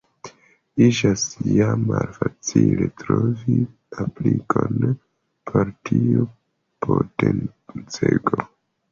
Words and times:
Iĝas 0.83 1.23
ja 1.55 1.65
malfacile 1.81 2.87
trovi 3.01 3.57
aplikon 4.03 4.87
por 5.51 5.69
tiu 5.91 6.25
potencego. 6.87 8.41